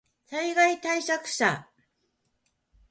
[0.25, 1.69] 災害対策車